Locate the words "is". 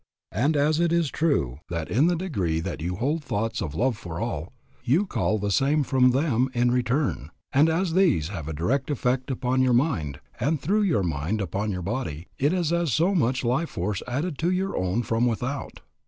0.91-1.11, 12.51-12.73